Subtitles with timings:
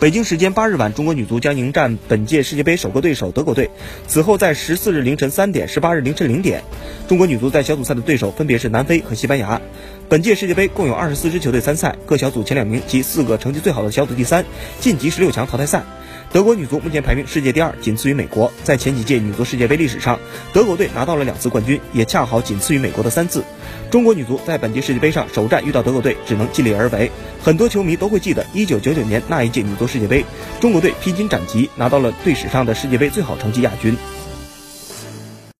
[0.00, 3.68] 北京时间八日晚，中国女足将迎战本届世界杯首个对手德国队。
[4.06, 6.62] 此后，在十四日凌晨三点、十八日凌晨零点，
[7.08, 9.60] 中国女足在小组赛的对手分别是南非和西班牙。
[10.08, 14.44] 本届世界杯共有二十四支球队参赛，各小组前两名及四个成绩最好的小组第三
[14.78, 15.82] 晋级十六强淘汰赛。
[16.30, 18.52] 德国女足目前排名世界第二，仅次于美国。
[18.62, 20.20] 在前几届女足世界杯历史上，
[20.52, 23.42] 德国队拿到了两次冠军，也恰好仅次于美国的三次。
[23.90, 27.10] 中国女足在本届世界杯上首战遇到德国队，只能尽力而为。
[27.42, 30.22] 很多球迷都会记得1999年那一届女足世界杯，
[30.60, 33.96] 中国队披荆斩棘，拿到了队史上的世界杯最好成绩亚军。